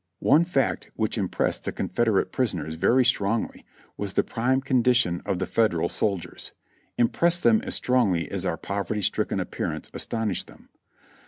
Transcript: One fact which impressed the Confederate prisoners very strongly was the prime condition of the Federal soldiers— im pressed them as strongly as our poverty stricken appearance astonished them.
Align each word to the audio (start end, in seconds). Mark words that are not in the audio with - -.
One 0.17 0.45
fact 0.45 0.89
which 0.95 1.15
impressed 1.15 1.63
the 1.63 1.71
Confederate 1.71 2.31
prisoners 2.31 2.73
very 2.73 3.05
strongly 3.05 3.67
was 3.97 4.13
the 4.13 4.23
prime 4.23 4.59
condition 4.59 5.21
of 5.27 5.37
the 5.37 5.45
Federal 5.45 5.89
soldiers— 5.89 6.53
im 6.97 7.07
pressed 7.09 7.43
them 7.43 7.61
as 7.61 7.75
strongly 7.75 8.27
as 8.31 8.43
our 8.43 8.57
poverty 8.57 9.03
stricken 9.03 9.39
appearance 9.39 9.91
astonished 9.93 10.47
them. 10.47 10.69